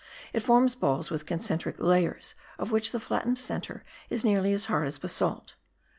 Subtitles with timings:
[0.33, 4.87] It forms balls with concentric layers of which the flattened centre is nearly as hard
[4.87, 5.53] as basalt.